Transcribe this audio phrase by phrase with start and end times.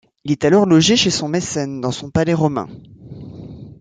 [0.23, 2.67] Il est alors logé cgez son mécène dans son palais romain.